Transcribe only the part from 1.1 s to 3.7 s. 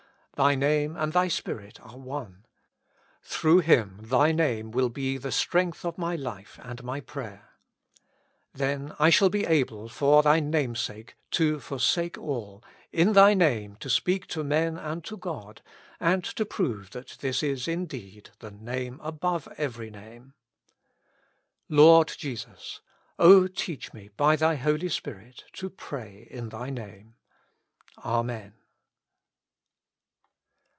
Thy Spirit are one; through